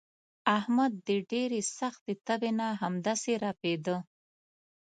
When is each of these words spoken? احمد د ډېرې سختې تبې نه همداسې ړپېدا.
احمد 0.57 0.93
د 1.07 1.09
ډېرې 1.31 1.61
سختې 1.77 2.13
تبې 2.27 2.51
نه 2.59 2.67
همداسې 2.81 3.33
ړپېدا. 3.41 3.95